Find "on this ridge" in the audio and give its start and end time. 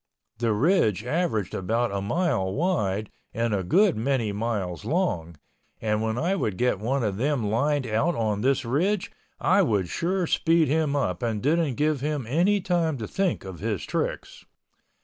8.15-9.11